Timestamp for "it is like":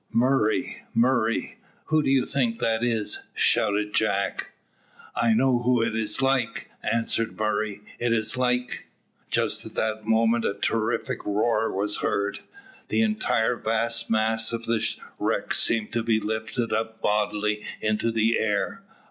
5.83-6.71, 7.99-8.87